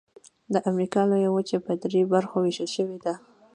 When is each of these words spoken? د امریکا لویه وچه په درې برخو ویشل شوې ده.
د 0.53 0.55
امریکا 0.69 1.01
لویه 1.09 1.29
وچه 1.33 1.57
په 1.65 1.71
درې 1.83 2.01
برخو 2.13 2.35
ویشل 2.41 2.69
شوې 2.75 2.97
ده. 3.03 3.13